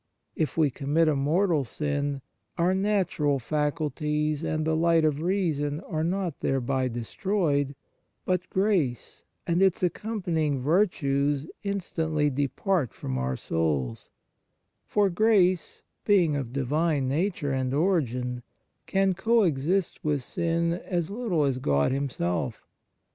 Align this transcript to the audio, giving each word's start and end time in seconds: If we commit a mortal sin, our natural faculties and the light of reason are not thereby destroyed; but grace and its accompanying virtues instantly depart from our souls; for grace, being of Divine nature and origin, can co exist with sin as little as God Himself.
If 0.35 0.57
we 0.57 0.71
commit 0.71 1.07
a 1.07 1.15
mortal 1.15 1.63
sin, 1.63 2.23
our 2.57 2.73
natural 2.73 3.37
faculties 3.37 4.43
and 4.43 4.65
the 4.65 4.75
light 4.75 5.05
of 5.05 5.21
reason 5.21 5.79
are 5.81 6.03
not 6.03 6.39
thereby 6.39 6.87
destroyed; 6.87 7.75
but 8.25 8.49
grace 8.49 9.21
and 9.45 9.61
its 9.61 9.83
accompanying 9.83 10.59
virtues 10.59 11.45
instantly 11.61 12.31
depart 12.31 12.95
from 12.95 13.19
our 13.19 13.37
souls; 13.37 14.09
for 14.87 15.11
grace, 15.11 15.83
being 16.03 16.35
of 16.35 16.51
Divine 16.51 17.07
nature 17.07 17.51
and 17.51 17.71
origin, 17.71 18.41
can 18.87 19.13
co 19.13 19.43
exist 19.43 20.03
with 20.03 20.23
sin 20.23 20.73
as 20.73 21.11
little 21.11 21.43
as 21.43 21.59
God 21.59 21.91
Himself. 21.91 22.65